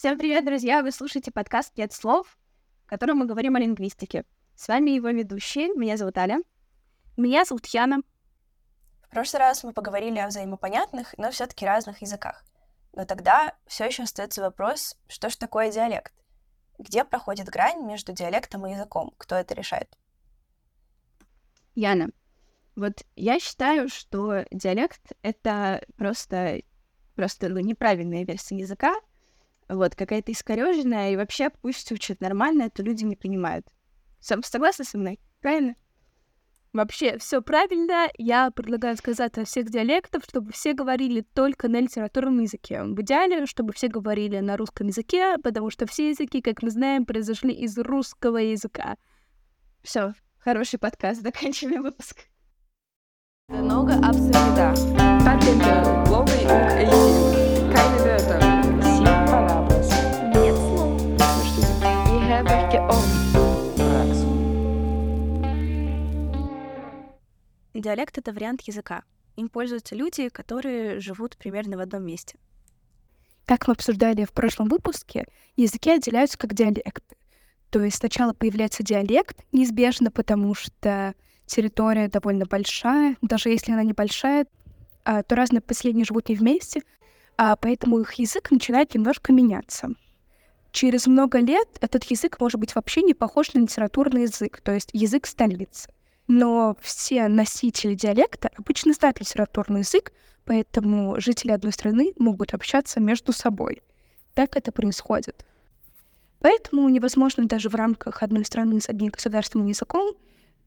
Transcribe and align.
Всем 0.00 0.16
привет, 0.16 0.46
друзья! 0.46 0.80
Вы 0.80 0.92
слушаете 0.92 1.30
подкаст 1.30 1.76
«Нет 1.76 1.92
слов», 1.92 2.38
в 2.86 2.88
котором 2.88 3.18
мы 3.18 3.26
говорим 3.26 3.56
о 3.56 3.60
лингвистике. 3.60 4.24
С 4.56 4.66
вами 4.66 4.92
его 4.92 5.10
ведущие. 5.10 5.74
Меня 5.74 5.98
зовут 5.98 6.16
Аля. 6.16 6.38
Меня 7.18 7.44
зовут 7.44 7.66
Яна. 7.66 7.98
В 9.02 9.10
прошлый 9.10 9.40
раз 9.40 9.62
мы 9.62 9.74
поговорили 9.74 10.18
о 10.18 10.28
взаимопонятных, 10.28 11.14
но 11.18 11.30
все 11.30 11.46
таки 11.46 11.66
разных 11.66 12.00
языках. 12.00 12.46
Но 12.94 13.04
тогда 13.04 13.54
все 13.66 13.84
еще 13.84 14.04
остается 14.04 14.40
вопрос, 14.40 14.96
что 15.06 15.28
же 15.28 15.36
такое 15.36 15.70
диалект? 15.70 16.14
Где 16.78 17.04
проходит 17.04 17.50
грань 17.50 17.84
между 17.84 18.14
диалектом 18.14 18.66
и 18.66 18.72
языком? 18.72 19.12
Кто 19.18 19.34
это 19.34 19.52
решает? 19.52 19.98
Яна, 21.74 22.08
вот 22.74 23.04
я 23.16 23.38
считаю, 23.38 23.90
что 23.90 24.46
диалект— 24.50 25.12
это 25.22 25.84
просто, 25.98 26.62
просто 27.16 27.50
ну, 27.50 27.60
неправильная 27.60 28.24
версия 28.24 28.56
языка, 28.56 28.94
вот, 29.70 29.94
какая-то 29.94 30.32
искореженная, 30.32 31.12
и 31.12 31.16
вообще 31.16 31.50
пусть 31.50 31.90
учат 31.92 32.20
нормально, 32.20 32.64
это 32.64 32.82
люди 32.82 33.04
не 33.04 33.16
принимают. 33.16 33.66
Согласны 34.20 34.84
со 34.84 34.98
мной? 34.98 35.18
Правильно? 35.40 35.74
Вообще, 36.72 37.18
все 37.18 37.42
правильно. 37.42 38.08
Я 38.16 38.50
предлагаю 38.52 38.96
сказать 38.96 39.36
о 39.38 39.44
всех 39.44 39.70
диалектах, 39.70 40.22
чтобы 40.24 40.52
все 40.52 40.72
говорили 40.72 41.22
только 41.34 41.68
на 41.68 41.80
литературном 41.80 42.40
языке. 42.40 42.84
В 42.84 43.00
идеале, 43.00 43.46
чтобы 43.46 43.72
все 43.72 43.88
говорили 43.88 44.38
на 44.38 44.56
русском 44.56 44.86
языке, 44.86 45.36
потому 45.42 45.70
что 45.70 45.86
все 45.86 46.10
языки, 46.10 46.40
как 46.40 46.62
мы 46.62 46.70
знаем, 46.70 47.06
произошли 47.06 47.52
из 47.52 47.76
русского 47.76 48.36
языка. 48.36 48.96
Все, 49.82 50.14
хороший 50.38 50.78
подкаст, 50.78 51.22
заканчиваем 51.22 51.82
выпуск. 51.82 52.18
Много 53.48 53.94
абсолюта. 53.94 54.72
Патента, 55.24 56.04
главный 56.06 57.39
Диалект— 67.74 68.16
это 68.18 68.32
вариант 68.32 68.62
языка. 68.62 69.02
Им 69.36 69.50
пользуются 69.50 69.94
люди, 69.94 70.30
которые 70.30 71.00
живут 71.00 71.36
примерно 71.36 71.76
в 71.76 71.80
одном 71.80 72.04
месте. 72.04 72.38
Как 73.44 73.68
мы 73.68 73.72
обсуждали 73.72 74.24
в 74.24 74.32
прошлом 74.32 74.68
выпуске, 74.68 75.26
языки 75.56 75.90
отделяются 75.90 76.38
как 76.38 76.54
диалекты. 76.54 77.16
То 77.68 77.82
есть 77.82 77.98
сначала 77.98 78.32
появляется 78.32 78.82
диалект, 78.82 79.44
неизбежно, 79.52 80.10
потому 80.10 80.54
что 80.54 81.14
территория 81.44 82.08
довольно 82.08 82.46
большая, 82.46 83.16
даже 83.20 83.50
если 83.50 83.72
она 83.72 83.82
небольшая, 83.82 84.46
а, 85.04 85.22
то 85.22 85.34
разные 85.36 85.60
последние 85.60 86.06
живут 86.06 86.30
не 86.30 86.36
вместе, 86.36 86.82
а 87.36 87.56
поэтому 87.56 87.98
их 87.98 88.14
язык 88.14 88.50
начинает 88.50 88.94
немножко 88.94 89.30
меняться. 89.32 89.90
Через 90.72 91.06
много 91.06 91.38
лет 91.38 91.68
этот 91.80 92.04
язык 92.04 92.40
может 92.40 92.60
быть 92.60 92.74
вообще 92.74 93.02
не 93.02 93.14
похож 93.14 93.52
на 93.54 93.60
литературный 93.60 94.22
язык, 94.22 94.60
то 94.62 94.72
есть 94.72 94.90
язык 94.92 95.26
столицы 95.26 95.90
но 96.30 96.76
все 96.80 97.26
носители 97.26 97.94
диалекта 97.94 98.50
обычно 98.56 98.92
знают 98.92 99.18
литературный 99.18 99.80
язык, 99.80 100.12
поэтому 100.44 101.20
жители 101.20 101.50
одной 101.50 101.72
страны 101.72 102.12
могут 102.18 102.54
общаться 102.54 103.00
между 103.00 103.32
собой. 103.32 103.82
Так 104.34 104.56
это 104.56 104.70
происходит. 104.70 105.44
Поэтому 106.38 106.88
невозможно 106.88 107.46
даже 107.46 107.68
в 107.68 107.74
рамках 107.74 108.22
одной 108.22 108.44
страны 108.44 108.80
с 108.80 108.88
одним 108.88 109.10
государственным 109.10 109.66
языком 109.66 110.14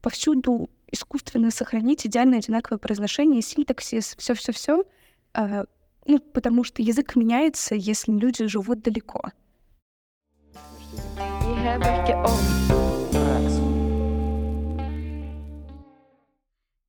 повсюду 0.02 0.68
искусственно 0.92 1.50
сохранить 1.50 2.06
идеально 2.06 2.36
одинаковое 2.36 2.78
произношение, 2.78 3.40
синтаксис, 3.40 4.16
все, 4.18 4.34
все, 4.34 4.52
все, 4.52 4.84
ну, 5.34 6.18
потому 6.34 6.64
что 6.64 6.82
язык 6.82 7.16
меняется, 7.16 7.74
если 7.74 8.12
люди 8.12 8.46
живут 8.46 8.82
далеко. 8.82 9.30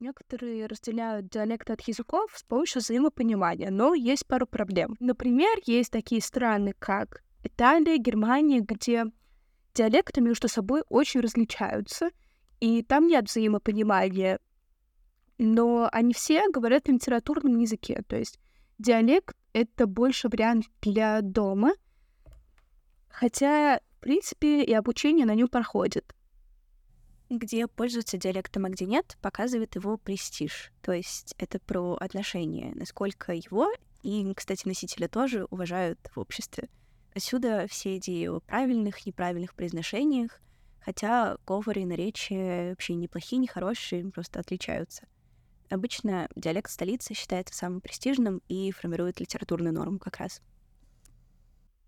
Некоторые 0.02 0.66
разделяют 0.66 1.30
диалекты 1.30 1.72
от 1.72 1.82
языков 1.88 2.30
с 2.36 2.44
помощью 2.44 2.82
взаимопонимания, 2.82 3.72
но 3.72 3.94
есть 3.94 4.28
пару 4.28 4.46
проблем. 4.46 4.98
Например, 5.00 5.58
есть 5.66 5.92
такие 5.92 6.22
страны, 6.22 6.74
как 6.78 7.24
Италия, 7.42 7.98
Германия, 7.98 8.60
где 8.60 9.06
диалекты 9.74 10.20
между 10.20 10.50
собой 10.50 10.84
очень 10.90 11.22
различаются, 11.22 12.10
и 12.60 12.84
там 12.84 13.08
нет 13.08 13.30
взаимопонимания. 13.30 14.40
Но 15.38 15.88
они 15.90 16.14
все 16.14 16.50
говорят 16.50 16.90
на 16.90 16.94
литературном 16.94 17.60
языке, 17.60 18.04
то 18.08 18.18
есть 18.18 18.40
диалект— 18.78 19.38
это 19.54 19.88
больше 19.88 20.28
вариант 20.28 20.66
для 20.82 21.22
дома, 21.22 21.72
хотя, 23.08 23.80
принципе, 24.06 24.64
и 24.64 24.74
обучение 24.74 25.26
на 25.26 25.36
нем 25.36 25.48
проходит 25.48 26.16
где 27.30 27.68
пользуются 27.68 28.18
диалектом, 28.18 28.66
а 28.66 28.70
где 28.70 28.86
нет, 28.86 29.18
показывает 29.22 29.76
его 29.76 29.98
престиж. 29.98 30.72
То 30.82 30.92
есть 30.92 31.34
это 31.38 31.60
про 31.60 31.96
отношения, 31.96 32.72
насколько 32.76 33.34
его 33.34 33.68
и, 34.04 34.32
кстати, 34.36 34.68
носителя 34.68 35.08
тоже 35.08 35.46
уважают 35.50 36.00
в 36.14 36.20
обществе. 36.20 36.70
Отсюда 37.16 37.66
все 37.68 37.98
идеи 37.98 38.28
о 38.28 38.40
правильных, 38.42 39.06
неправильных 39.06 39.56
произношениях, 39.56 40.40
хотя 40.82 41.38
говоры 41.48 41.82
и 41.82 41.86
наречия 41.86 42.70
вообще 42.70 42.94
неплохие, 42.94 43.40
не 43.40 43.48
хорошие, 43.48 44.12
просто 44.12 44.40
отличаются. 44.40 45.08
Обычно 45.70 46.30
диалект 46.36 46.70
столицы 46.70 47.16
считается 47.16 47.56
самым 47.56 47.82
престижным 47.82 48.42
и 48.48 48.72
формирует 48.72 49.20
литературную 49.20 49.74
норму 49.74 49.98
как 49.98 50.18
раз. 50.18 50.42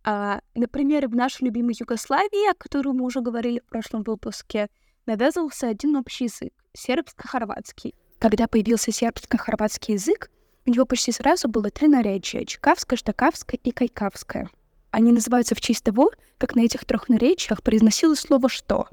А, 0.10 0.40
например, 0.56 1.10
в 1.10 1.16
нашей 1.16 1.44
любимой 1.44 1.76
Югославии, 1.78 2.50
о 2.50 2.54
которой 2.54 2.94
мы 2.94 3.04
уже 3.04 3.20
говорили 3.20 3.60
в 3.60 3.66
прошлом 3.70 4.04
выпуске, 4.04 4.70
навязывался 5.06 5.68
один 5.68 5.98
общий 5.98 6.24
язык— 6.24 6.54
сербско-хорватский. 6.74 7.94
Когда 8.18 8.48
появился 8.48 8.94
сербско-хорватский 8.94 9.96
язык, 9.96 10.32
у 10.66 10.70
него 10.70 10.86
почти 10.86 11.12
сразу 11.12 11.50
было 11.50 11.70
три 11.72 11.90
наречия— 11.90 12.46
чекавское, 12.46 12.96
штакавское 12.96 13.60
и 13.62 13.72
кайкавское. 13.72 14.50
Они 14.92 15.12
называются 15.12 15.56
в 15.56 15.60
честь 15.60 15.84
того, 15.84 16.12
как 16.38 16.56
на 16.56 16.62
этих 16.62 16.86
трех 16.86 17.10
наречиях 17.10 17.62
произносилось 17.62 18.22
слово 18.22 18.48
«что». 18.48 18.88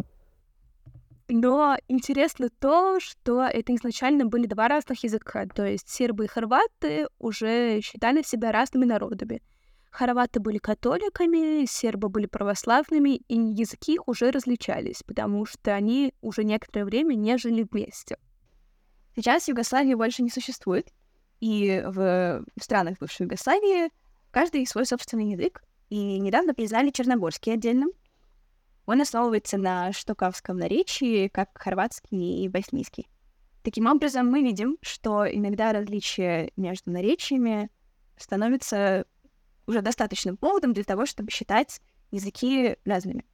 Но 1.28 1.76
интересно 1.86 2.48
то, 2.58 2.98
что 2.98 3.44
это 3.44 3.72
изначально 3.76 4.26
были 4.26 4.46
два 4.46 4.66
разных 4.66 5.04
языка, 5.04 5.46
то 5.46 5.64
есть 5.64 5.88
сербы 5.88 6.24
и 6.24 6.28
хорваты 6.28 7.06
уже 7.20 7.80
считали 7.82 8.22
себя 8.22 8.50
разными 8.50 8.84
народами— 8.84 9.40
Хорваты 9.94 10.40
были 10.40 10.58
католиками, 10.58 11.66
сербы 11.66 12.08
были 12.08 12.26
православными, 12.26 13.18
и 13.28 13.36
языки 13.36 13.94
их 13.94 14.08
уже 14.08 14.32
различались, 14.32 15.04
потому 15.04 15.46
что 15.46 15.72
они 15.72 16.12
уже 16.20 16.42
некоторое 16.42 16.84
время 16.84 17.14
не 17.14 17.38
жили 17.38 17.64
вместе. 17.70 18.18
Сейчас 19.14 19.46
Югославии 19.46 19.94
больше 19.94 20.24
не 20.24 20.30
существует, 20.30 20.88
и 21.38 21.80
в 21.86 22.44
странах 22.60 22.98
бывшей 22.98 23.22
Югославии 23.26 23.92
каждый 24.32 24.66
свой 24.66 24.84
собственный 24.84 25.30
язык, 25.30 25.62
и 25.90 26.18
недавно 26.18 26.54
признали 26.54 26.90
черногорский 26.90 27.52
отдельным. 27.52 27.90
Он 28.86 29.00
основывается 29.00 29.58
на 29.58 29.92
штукавском 29.92 30.56
наречии, 30.56 31.28
как 31.28 31.50
хорватский 31.54 32.44
и 32.44 32.48
боснийский. 32.48 33.06
Таким 33.62 33.86
образом, 33.86 34.26
мы 34.28 34.42
видим, 34.42 34.76
что 34.82 35.24
иногда 35.24 35.72
различия 35.72 36.50
между 36.56 36.90
наречиями 36.90 37.70
становятся 38.16 39.06
уже 39.66 39.82
достаточным 39.82 40.36
поводом 40.36 40.72
для 40.72 40.84
того, 40.84 41.06
чтобы 41.06 41.30
считать 41.30 41.80
языки 42.10 42.76
разными. 42.84 43.24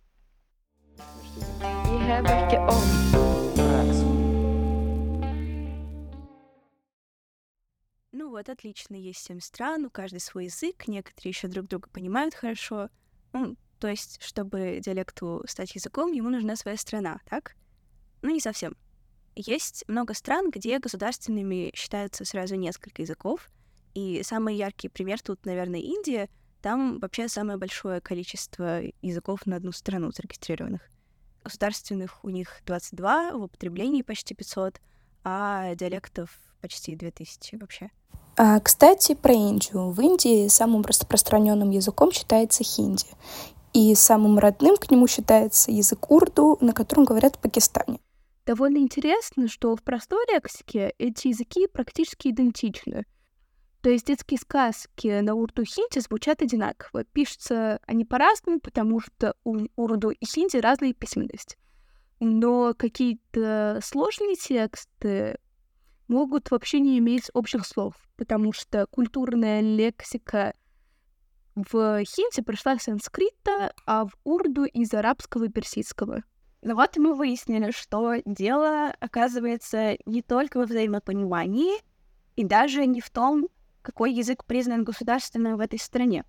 Ну 8.12 8.30
вот, 8.30 8.48
отлично, 8.48 8.94
есть 8.94 9.24
семь 9.24 9.40
стран, 9.40 9.86
у 9.86 9.90
каждой 9.90 10.20
свой 10.20 10.44
язык, 10.46 10.88
некоторые 10.88 11.30
еще 11.30 11.48
друг 11.48 11.66
друга 11.66 11.88
понимают 11.90 12.34
хорошо. 12.34 12.90
Ну, 13.32 13.56
то 13.78 13.88
есть, 13.88 14.22
чтобы 14.22 14.80
диалекту 14.80 15.42
стать 15.46 15.74
языком, 15.74 16.12
ему 16.12 16.28
нужна 16.28 16.56
своя 16.56 16.76
страна, 16.76 17.20
так? 17.28 17.56
Ну, 18.22 18.30
не 18.30 18.40
совсем. 18.40 18.76
Есть 19.36 19.84
много 19.88 20.12
стран, 20.14 20.50
где 20.50 20.78
государственными 20.78 21.70
считаются 21.74 22.24
сразу 22.24 22.56
несколько 22.56 23.02
языков, 23.02 23.48
и 23.94 24.22
самый 24.22 24.56
яркий 24.56 24.88
пример 24.88 25.20
тут, 25.20 25.44
наверное, 25.46 25.80
Индия. 25.80 26.28
Там 26.62 26.98
вообще 26.98 27.28
самое 27.28 27.58
большое 27.58 28.00
количество 28.00 28.80
языков 29.02 29.46
на 29.46 29.56
одну 29.56 29.72
страну 29.72 30.10
зарегистрированных. 30.12 30.82
Государственных 31.42 32.22
у 32.22 32.28
них 32.28 32.60
22, 32.66 33.32
в 33.32 33.42
употреблении 33.44 34.02
почти 34.02 34.34
500, 34.34 34.80
а 35.24 35.74
диалектов 35.74 36.38
почти 36.60 36.96
2000 36.96 37.56
вообще. 37.56 37.90
А, 38.36 38.60
кстати, 38.60 39.14
про 39.14 39.32
Индию. 39.32 39.90
В 39.90 40.00
Индии 40.00 40.48
самым 40.48 40.82
распространенным 40.82 41.70
языком 41.70 42.12
считается 42.12 42.62
хинди. 42.62 43.06
И 43.72 43.94
самым 43.94 44.38
родным 44.38 44.76
к 44.76 44.90
нему 44.90 45.06
считается 45.06 45.70
язык 45.70 46.10
урду, 46.10 46.58
на 46.60 46.72
котором 46.72 47.04
говорят 47.04 47.36
в 47.36 47.38
Пакистане. 47.38 48.00
Довольно 48.46 48.78
интересно, 48.78 49.46
что 49.48 49.76
в 49.76 49.82
простой 49.82 50.24
лексике 50.32 50.92
эти 50.98 51.28
языки 51.28 51.66
практически 51.66 52.28
идентичны. 52.28 53.04
То 53.82 53.88
есть 53.88 54.06
детские 54.06 54.38
сказки 54.38 55.20
на 55.20 55.34
урду 55.34 55.62
и 55.62 55.64
хинди 55.64 56.00
звучат 56.00 56.42
одинаково. 56.42 57.04
Пишутся 57.04 57.80
они 57.86 58.04
по-разному, 58.04 58.60
потому 58.60 59.00
что 59.00 59.34
у 59.42 59.66
урду 59.76 60.10
и 60.10 60.24
хинди 60.26 60.58
разные 60.58 60.92
письменности. 60.92 61.56
Но 62.20 62.74
какие-то 62.76 63.80
сложные 63.82 64.36
тексты 64.36 65.38
могут 66.08 66.50
вообще 66.50 66.80
не 66.80 66.98
иметь 66.98 67.30
общих 67.32 67.66
слов, 67.66 67.94
потому 68.16 68.52
что 68.52 68.86
культурная 68.86 69.62
лексика 69.62 70.54
в 71.54 72.04
хинди 72.04 72.42
пришла 72.42 72.78
с 72.78 72.82
санскрита, 72.82 73.72
а 73.86 74.04
в 74.04 74.12
урду 74.24 74.64
из 74.64 74.92
арабского 74.92 75.44
и 75.44 75.48
персидского. 75.48 76.22
Ну 76.62 76.74
вот 76.74 76.98
мы 76.98 77.14
выяснили, 77.14 77.70
что 77.70 78.16
дело 78.26 78.94
оказывается 79.00 79.96
не 80.04 80.20
только 80.20 80.58
во 80.58 80.64
взаимопонимании 80.64 81.78
и 82.36 82.44
даже 82.44 82.84
не 82.84 83.00
в 83.00 83.08
том, 83.08 83.48
какой 83.82 84.12
язык 84.12 84.44
признан 84.44 84.84
государственным 84.84 85.56
в 85.56 85.60
этой 85.60 85.78
стране. 85.78 86.24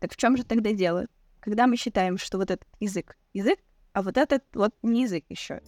Так 0.00 0.12
в 0.12 0.16
чем 0.16 0.36
же 0.36 0.44
тогда 0.44 0.72
дело? 0.72 1.06
Когда 1.40 1.66
мы 1.66 1.76
считаем, 1.76 2.18
что 2.18 2.38
вот 2.38 2.50
этот 2.50 2.68
язык 2.80 3.16
язык, 3.32 3.58
а 3.92 4.02
вот 4.02 4.16
этот 4.16 4.44
вот 4.54 4.74
не 4.82 5.02
язык 5.02 5.24
еще. 5.28 5.62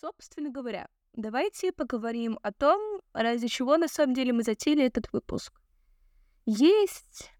Собственно 0.00 0.50
говоря, 0.50 0.88
давайте 1.14 1.72
поговорим 1.72 2.38
о 2.42 2.52
том, 2.52 3.00
ради 3.12 3.48
чего 3.48 3.76
на 3.76 3.88
самом 3.88 4.14
деле 4.14 4.32
мы 4.32 4.42
затеяли 4.42 4.84
этот 4.84 5.12
выпуск. 5.12 5.60
Есть 6.44 7.30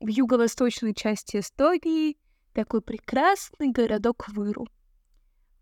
в 0.00 0.08
юго-восточной 0.08 0.94
части 0.94 1.38
Эстонии 1.38 2.18
такой 2.52 2.82
прекрасный 2.82 3.70
городок 3.70 4.28
Выру. 4.28 4.68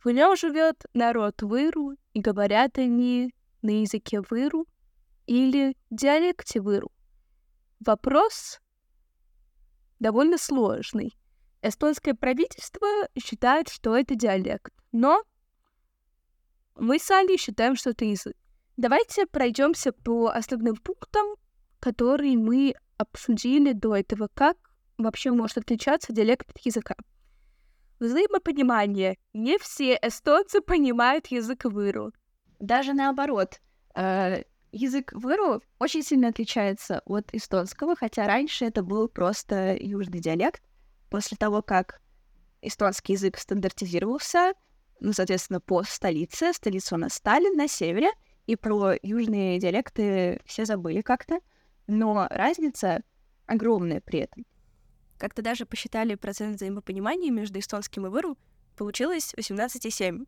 В 0.04 0.10
нем 0.10 0.36
живет 0.36 0.84
народ 0.94 1.42
Выру, 1.42 1.94
и 2.12 2.20
говорят 2.20 2.76
они 2.76 3.32
на 3.62 3.82
языке 3.82 4.20
Выру 4.20 4.66
или 5.26 5.76
диалекте 5.90 6.60
Выру. 6.60 6.90
Вопрос 7.78 8.60
довольно 10.00 10.38
сложный. 10.38 11.14
Эстонское 11.62 12.14
правительство 12.14 12.88
считает, 13.16 13.68
что 13.68 13.96
это 13.96 14.16
диалект, 14.16 14.72
но 14.90 15.22
мы 16.74 16.98
с 16.98 17.08
Али 17.12 17.36
считаем, 17.36 17.76
что 17.76 17.90
это 17.90 18.04
язык. 18.04 18.36
Давайте 18.76 19.26
пройдемся 19.26 19.92
по 19.92 20.30
основным 20.30 20.74
пунктам, 20.74 21.36
которые 21.78 22.36
мы 22.36 22.74
обсудили 22.96 23.72
до 23.72 23.94
этого, 23.94 24.28
как 24.34 24.56
вообще 24.98 25.30
может 25.30 25.58
отличаться 25.58 26.12
диалект 26.12 26.50
от 26.50 26.58
языка. 26.58 26.96
Взаимопонимание. 28.02 29.16
Не 29.32 29.58
все 29.58 29.96
эстонцы 30.02 30.60
понимают 30.60 31.28
язык 31.28 31.66
выру. 31.66 32.10
Даже 32.58 32.94
наоборот. 32.94 33.60
Э, 33.94 34.42
язык 34.72 35.12
выру 35.12 35.62
очень 35.78 36.02
сильно 36.02 36.26
отличается 36.26 37.02
от 37.04 37.32
эстонского, 37.32 37.94
хотя 37.94 38.26
раньше 38.26 38.64
это 38.64 38.82
был 38.82 39.06
просто 39.06 39.76
южный 39.76 40.18
диалект. 40.18 40.64
После 41.10 41.36
того, 41.36 41.62
как 41.62 42.00
эстонский 42.60 43.12
язык 43.12 43.38
стандартизировался, 43.38 44.54
ну, 44.98 45.12
соответственно, 45.12 45.60
по 45.60 45.84
столице, 45.84 46.52
столица 46.52 46.96
у 46.96 46.98
нас 46.98 47.14
Сталин 47.14 47.56
на 47.56 47.68
севере, 47.68 48.10
и 48.48 48.56
про 48.56 48.94
южные 49.00 49.60
диалекты 49.60 50.40
все 50.44 50.64
забыли 50.64 51.02
как-то, 51.02 51.38
но 51.86 52.26
разница 52.30 53.04
огромная 53.46 54.00
при 54.00 54.18
этом. 54.18 54.44
Как-то 55.22 55.40
даже 55.40 55.66
посчитали 55.66 56.16
процент 56.16 56.56
взаимопонимания 56.56 57.30
между 57.30 57.60
эстонским 57.60 58.06
и 58.06 58.08
выру, 58.08 58.36
получилось 58.76 59.34
18,7. 59.38 60.26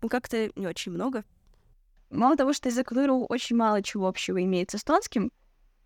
Ну, 0.00 0.08
как-то 0.08 0.50
не 0.56 0.66
очень 0.66 0.90
много. 0.90 1.24
Мало 2.10 2.36
того, 2.36 2.52
что 2.52 2.68
язык 2.68 2.90
выру 2.90 3.24
очень 3.28 3.54
мало 3.54 3.84
чего 3.84 4.08
общего 4.08 4.42
имеет 4.42 4.72
с 4.72 4.74
эстонским, 4.74 5.30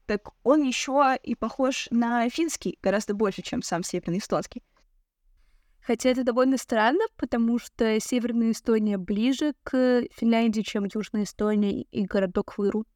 так 0.06 0.30
он 0.42 0.62
еще 0.62 1.18
и 1.22 1.34
похож 1.34 1.88
на 1.90 2.30
финский 2.30 2.78
гораздо 2.80 3.12
больше, 3.12 3.42
чем 3.42 3.60
сам 3.60 3.82
северный 3.82 4.20
эстонский. 4.20 4.62
Хотя 5.82 6.08
это 6.08 6.24
довольно 6.24 6.56
странно, 6.56 7.04
потому 7.18 7.58
что 7.58 8.00
Северная 8.00 8.52
Эстония 8.52 8.96
ближе 8.96 9.52
к 9.64 10.04
Финляндии, 10.12 10.62
чем 10.62 10.88
Южная 10.94 11.24
Эстония 11.24 11.82
и 11.82 12.06
городок 12.06 12.56
Выру. 12.56 12.86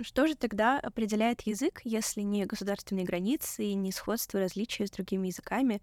Что 0.00 0.26
же 0.26 0.36
тогда 0.36 0.78
определяет 0.78 1.40
язык, 1.42 1.80
если 1.84 2.22
не 2.22 2.46
государственные 2.46 3.04
границы 3.04 3.64
и 3.64 3.74
не 3.74 3.90
сходство 3.90 4.38
различия 4.38 4.86
с 4.86 4.90
другими 4.90 5.26
языками? 5.28 5.82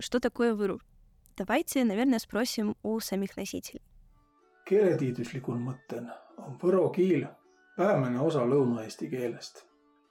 Что 0.00 0.18
такое 0.18 0.54
выру? 0.54 0.80
Давайте, 1.36 1.84
наверное, 1.84 2.18
спросим 2.18 2.76
у 2.82 2.98
самих 3.00 3.36
носителей. 3.36 3.82
keeletiiduslikul 4.64 5.58
mõttel 5.60 6.08
on 6.40 6.56
võro 6.60 6.88
kiil 6.94 7.26
päämäne 7.76 8.20
osa 8.24 8.44
lõuna-eesti 8.48 9.10
keelest. 9.12 9.64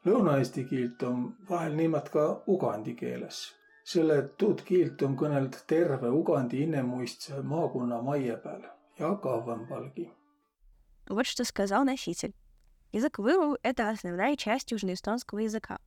Lõuna-eesti 0.05 0.65
kiilt 0.69 1.03
on 1.07 1.23
vahel 1.49 1.77
nimet 1.79 2.11
ka 2.13 2.25
ugandi 2.53 2.93
keeles, 2.99 3.39
selle 3.83 4.19
et 4.21 4.35
tuud 4.37 4.61
kiilt 4.67 5.01
on 5.07 5.15
kõneld 5.17 5.57
terve 5.67 6.11
Ugandi 6.11 6.61
innemuistse 6.67 7.41
maakonna 7.41 8.01
maie 8.01 8.37
peal 8.43 8.67
ja 8.99 9.15
kavvõmpalgi. 9.15 10.11
Вот 11.09 11.25
что 11.25 11.43
сказал 11.43 11.83
носитель. 11.83 12.33
Язык 12.93 13.17
выру— 13.17 13.57
это 13.63 13.89
основная 13.89 14.35
часть 14.35 14.71
южноэстонского 14.71 15.39
языка. 15.39 15.79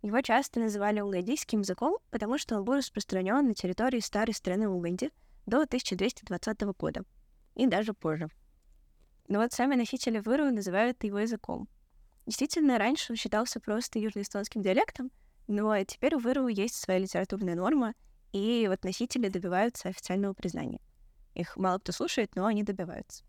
Его 0.00 0.20
часто 0.20 0.60
называли 0.60 1.00
угандийским 1.00 1.62
языком, 1.62 1.98
потому 2.10 2.38
что 2.38 2.56
он 2.56 2.64
был 2.64 2.74
распространен 2.74 3.48
на 3.48 3.52
территории 3.52 3.98
старой 3.98 4.32
страны 4.32 4.68
Уганди 4.68 5.10
до 5.44 5.62
1220 5.62 6.60
года 6.78 7.04
и 7.56 7.66
даже 7.66 7.94
позже. 7.94 8.28
Но 9.26 9.40
вот 9.40 9.52
сами 9.52 9.74
носители 9.74 10.20
выру 10.20 10.52
называют 10.52 11.02
его 11.02 11.18
языком. 11.18 11.68
Действительно, 12.26 12.78
раньше 12.78 13.12
он 13.12 13.16
считался 13.16 13.58
просто 13.58 13.98
южноэстонским 13.98 14.62
диалектом, 14.62 15.10
но 15.48 15.76
теперь 15.82 16.14
у 16.14 16.20
выру 16.20 16.46
есть 16.46 16.76
своя 16.76 17.00
литературная 17.00 17.56
норма, 17.56 17.94
и 18.30 18.66
вот 18.68 18.84
носители 18.84 19.28
добиваются 19.28 19.88
официального 19.88 20.32
признания. 20.32 20.80
Их 21.34 21.56
мало 21.56 21.80
кто 21.80 21.90
слушает, 21.90 22.36
но 22.36 22.46
они 22.46 22.62
добиваются. 22.62 23.24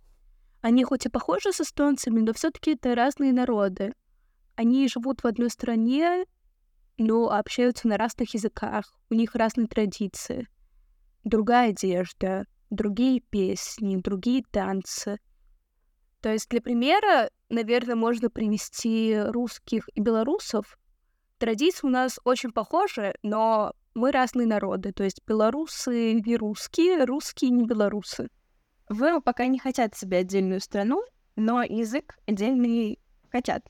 Они 0.64 0.86
хоть 0.86 1.06
и 1.06 1.10
похожи 1.10 1.52
с 1.52 1.60
эстонцами, 1.60 2.22
но 2.22 2.32
все 2.32 2.50
таки 2.50 2.72
это 2.72 2.96
разные 2.96 3.34
народы. 3.34 3.92
Они 4.56 4.88
живут 4.88 5.22
в 5.22 5.28
одной 5.28 5.50
стране, 5.50 6.24
но 6.98 7.30
общаются 7.30 7.90
на 7.90 7.98
разных 7.98 8.34
языках. 8.34 8.98
У 9.10 9.14
них 9.14 9.36
разные 9.36 9.68
традиции. 9.68 10.48
Другая 11.26 11.72
одежда, 11.72 12.46
другие 12.70 13.20
песни, 13.20 13.98
другие 13.98 14.42
танцы. 14.52 15.20
То 16.22 16.32
есть 16.32 16.48
для 16.48 16.62
примера, 16.62 17.30
наверное, 17.50 17.96
можно 17.96 18.30
привести 18.30 19.20
русских 19.20 19.90
и 19.94 20.00
белорусов. 20.00 20.78
Традиции 21.40 21.86
у 21.86 21.90
нас 21.90 22.22
очень 22.24 22.54
похожи, 22.54 23.14
но 23.22 23.74
мы 23.96 24.14
разные 24.14 24.48
народы. 24.48 24.94
То 24.94 25.04
есть 25.04 25.20
белорусы 25.28 26.22
не 26.26 26.38
русские, 26.38 27.04
русские 27.04 27.52
не 27.52 27.66
белорусы. 27.66 28.30
Вы 28.94 29.20
пока 29.22 29.48
не 29.48 29.58
хотят 29.58 29.96
себе 29.96 30.18
отдельную 30.18 30.62
страну, 30.62 31.04
но 31.36 31.64
язык 31.64 32.16
отдельный 32.28 33.00
хотят. 33.32 33.68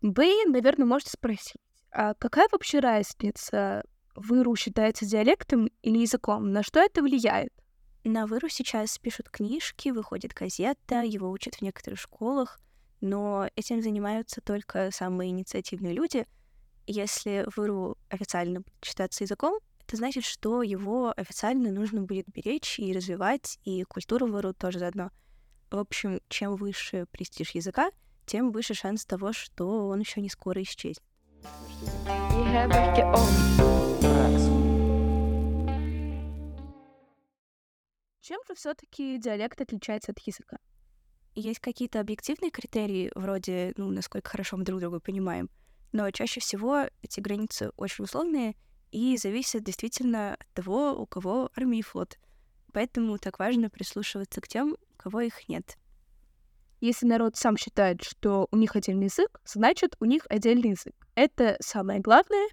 Вы, 0.00 0.32
наверное, 0.46 0.86
можете 0.86 1.10
спросить, 1.10 1.60
а 1.90 2.14
какая 2.14 2.46
вообще 2.52 2.78
разница? 2.78 3.82
Выру 4.14 4.54
считается 4.54 5.06
диалектом 5.06 5.68
или 5.82 5.98
языком? 5.98 6.52
На 6.52 6.62
что 6.62 6.78
это 6.78 7.02
влияет? 7.02 7.52
На 8.04 8.26
Выру 8.26 8.48
сейчас 8.48 8.96
пишут 8.98 9.28
книжки, 9.28 9.88
выходит 9.88 10.34
газета, 10.34 11.02
его 11.02 11.30
учат 11.30 11.56
в 11.56 11.62
некоторых 11.62 11.98
школах, 11.98 12.60
но 13.00 13.48
этим 13.56 13.82
занимаются 13.82 14.40
только 14.40 14.92
самые 14.92 15.30
инициативные 15.30 15.94
люди. 15.94 16.26
Если 16.86 17.44
Выру 17.56 17.98
официально 18.08 18.62
считаться 18.84 19.24
языком, 19.24 19.58
это 19.88 19.96
значит, 19.96 20.24
что 20.24 20.62
его 20.62 21.14
официально 21.16 21.72
нужно 21.72 22.02
будет 22.02 22.26
беречь 22.28 22.78
и 22.78 22.92
развивать, 22.92 23.58
и 23.64 23.84
культуру 23.84 24.26
Выру 24.26 24.52
тоже 24.52 24.80
заодно. 24.80 25.10
В 25.70 25.78
общем, 25.78 26.20
чем 26.28 26.56
выше 26.56 27.06
престиж 27.10 27.52
языка, 27.52 27.90
тем 28.26 28.52
выше 28.52 28.74
шанс 28.74 29.06
того, 29.06 29.32
что 29.32 29.88
он 29.88 30.00
еще 30.00 30.20
не 30.20 30.28
скоро 30.28 30.60
исчезнет. 30.60 31.02
Чем 38.20 38.40
же 38.46 38.54
все-таки 38.56 39.16
диалект 39.16 39.58
отличается 39.58 40.12
от 40.12 40.18
языка? 40.18 40.58
Есть 41.34 41.60
какие-то 41.60 42.00
объективные 42.00 42.50
критерии, 42.50 43.10
вроде, 43.14 43.72
ну, 43.78 43.90
насколько 43.90 44.28
хорошо 44.28 44.58
мы 44.58 44.64
друг 44.64 44.80
друга 44.80 45.00
понимаем, 45.00 45.48
но 45.92 46.10
чаще 46.10 46.40
всего 46.40 46.84
эти 47.00 47.20
границы 47.20 47.70
очень 47.78 48.04
условные 48.04 48.54
и 48.90 49.16
зависят 49.16 49.64
действительно 49.64 50.34
от 50.34 50.46
того, 50.54 50.92
у 50.92 51.06
кого 51.06 51.50
армия 51.56 51.80
и 51.80 51.82
флот. 51.82 52.18
Поэтому 52.72 53.18
так 53.18 53.38
важно 53.38 53.70
прислушиваться 53.70 54.40
к 54.40 54.48
тем, 54.48 54.72
у 54.72 54.96
кого 54.96 55.20
их 55.20 55.48
нет. 55.48 55.76
Если 56.80 57.06
народ 57.06 57.36
сам 57.36 57.56
считает, 57.56 58.04
что 58.04 58.46
у 58.50 58.56
них 58.56 58.76
отдельный 58.76 59.06
язык, 59.06 59.40
значит, 59.44 59.96
у 60.00 60.04
них 60.04 60.24
отдельный 60.28 60.70
язык. 60.70 60.94
Это 61.14 61.56
самое 61.60 62.00
главное. 62.00 62.48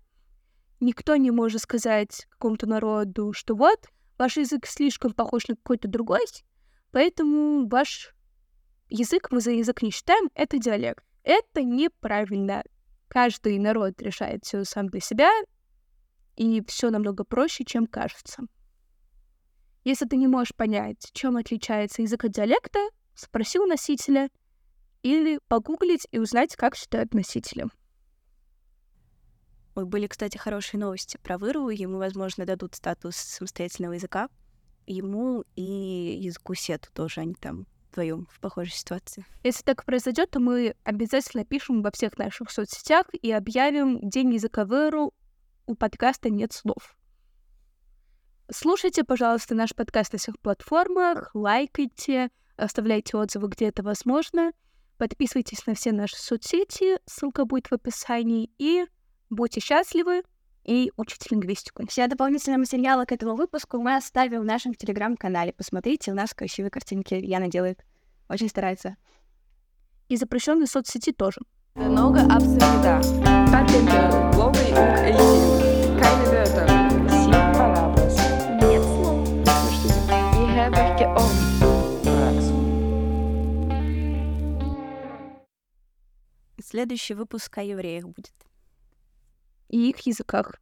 Никто 0.79 1.15
не 1.15 1.31
может 1.31 1.61
сказать 1.61 2.25
какому-то 2.29 2.67
народу, 2.67 3.33
что 3.33 3.55
вот, 3.55 3.79
ваш 4.17 4.37
язык 4.37 4.65
слишком 4.65 5.13
похож 5.13 5.47
на 5.47 5.55
какой-то 5.55 5.87
другой, 5.87 6.25
поэтому 6.91 7.67
ваш 7.67 8.15
язык 8.89 9.31
мы 9.31 9.41
за 9.41 9.51
язык 9.51 9.81
не 9.81 9.91
считаем, 9.91 10.29
это 10.33 10.57
диалект. 10.57 11.03
Это 11.23 11.63
неправильно. 11.63 12.63
Каждый 13.07 13.57
народ 13.59 14.01
решает 14.01 14.43
все 14.43 14.63
сам 14.63 14.87
для 14.87 14.99
себя, 14.99 15.31
и 16.35 16.63
все 16.67 16.89
намного 16.89 17.23
проще, 17.23 17.63
чем 17.65 17.87
кажется. 17.87 18.43
Если 19.83 20.05
ты 20.05 20.17
не 20.17 20.27
можешь 20.27 20.55
понять, 20.55 21.11
чем 21.13 21.37
отличается 21.37 22.01
язык 22.01 22.25
от 22.25 22.31
диалекта, 22.31 22.79
спроси 23.13 23.59
у 23.59 23.65
носителя 23.65 24.29
или 25.03 25.39
погуглить 25.47 26.07
и 26.11 26.17
узнать, 26.17 26.55
как 26.55 26.75
считают 26.75 27.13
носители. 27.13 27.67
Ой, 29.75 29.85
были, 29.85 30.07
кстати, 30.07 30.37
хорошие 30.37 30.79
новости 30.79 31.17
про 31.21 31.37
Выру. 31.37 31.69
Ему, 31.69 31.97
возможно, 31.97 32.45
дадут 32.45 32.75
статус 32.75 33.15
самостоятельного 33.15 33.93
языка. 33.93 34.29
Ему 34.87 35.43
и 35.55 36.17
языку 36.21 36.55
Сету 36.55 36.89
тоже 36.93 37.21
они 37.21 37.35
там 37.35 37.67
вдвоем 37.91 38.27
в 38.31 38.39
похожей 38.39 38.73
ситуации. 38.73 39.25
Если 39.43 39.63
так 39.63 39.85
произойдет, 39.85 40.31
то 40.31 40.39
мы 40.39 40.75
обязательно 40.83 41.45
пишем 41.45 41.81
во 41.81 41.91
всех 41.91 42.17
наших 42.17 42.51
соцсетях 42.51 43.07
и 43.13 43.31
объявим 43.31 43.99
День 44.09 44.33
языка 44.33 44.65
Выру. 44.65 45.13
У 45.65 45.75
подкаста 45.75 46.29
нет 46.29 46.53
слов. 46.53 46.95
Слушайте, 48.51 49.03
пожалуйста, 49.03 49.55
наш 49.55 49.73
подкаст 49.73 50.13
на 50.13 50.19
всех 50.19 50.39
платформах, 50.39 51.31
лайкайте, 51.33 52.29
оставляйте 52.57 53.17
отзывы, 53.17 53.47
где 53.47 53.67
это 53.67 53.81
возможно. 53.81 54.51
Подписывайтесь 54.97 55.65
на 55.65 55.73
все 55.73 55.91
наши 55.91 56.15
соцсети, 56.15 56.99
ссылка 57.05 57.45
будет 57.45 57.67
в 57.67 57.73
описании. 57.73 58.51
И 58.57 58.85
Будьте 59.29 59.59
счастливы 59.59 60.23
и 60.63 60.91
учите 60.97 61.27
лингвистику. 61.31 61.85
Все 61.87 62.07
дополнительные 62.07 62.57
материалы 62.57 63.05
к 63.05 63.11
этому 63.11 63.35
выпуску 63.35 63.79
мы 63.79 63.95
оставим 63.95 64.41
в 64.41 64.45
нашем 64.45 64.73
телеграм-канале. 64.73 65.53
Посмотрите, 65.53 66.11
у 66.11 66.15
нас 66.15 66.33
красивые 66.33 66.71
картинки 66.71 67.15
Яна 67.15 67.47
делает. 67.47 67.83
Очень 68.29 68.49
старается. 68.49 68.97
И 70.09 70.15
запрещенные 70.15 70.67
соцсети 70.67 71.11
тоже. 71.11 71.41
Много. 71.75 72.21
Патента. 73.51 74.34
Следующий 86.75 87.13
выпуск 87.13 87.57
о 87.57 87.63
евреях 87.63 88.05
будет. 88.05 88.33
И 89.69 89.89
их 89.89 89.99
языках. 89.99 90.55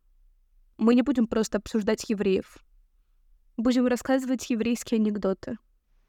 Мы 0.78 0.94
не 0.94 1.02
будем 1.02 1.26
просто 1.26 1.58
обсуждать 1.58 2.08
евреев. 2.08 2.58
Будем 3.58 3.88
рассказывать 3.88 4.48
еврейские 4.50 5.00
анекдоты. 5.00 5.58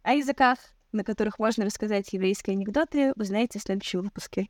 О 0.03 0.13
языках, 0.13 0.59
на 0.93 1.05
которых 1.05 1.39
можно 1.39 1.65
рассказать 1.65 2.13
еврейские 2.13 2.53
анекдоты, 2.53 3.13
узнаете 3.17 3.59
в 3.59 3.63
следующем 3.63 4.03
выпуске. 4.03 4.49